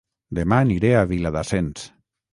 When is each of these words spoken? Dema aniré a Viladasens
Dema 0.37 0.57
aniré 0.65 0.93
a 0.97 1.05
Viladasens 1.13 1.85